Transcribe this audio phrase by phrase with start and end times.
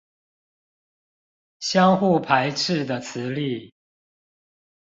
[1.59, 3.71] 相互排斥的磁力